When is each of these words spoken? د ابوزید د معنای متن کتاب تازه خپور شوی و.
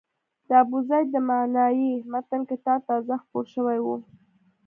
د 0.47 0.49
ابوزید 0.61 1.05
د 1.11 1.15
معنای 1.29 1.87
متن 2.11 2.41
کتاب 2.51 2.79
تازه 2.89 3.15
خپور 3.23 3.45
شوی 3.53 3.79
و. 3.81 3.87